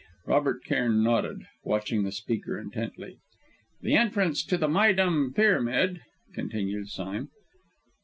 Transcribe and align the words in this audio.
Robert 0.25 0.63
Cairn 0.65 1.03
nodded, 1.03 1.45
watching 1.63 2.01
the 2.03 2.11
speaker 2.11 2.57
intently. 2.59 3.19
"The 3.83 3.93
entrance 3.93 4.43
to 4.45 4.57
the 4.57 4.65
Méydûm 4.67 5.35
Pyramid," 5.35 6.01
continued 6.33 6.89
Sime. 6.89 7.29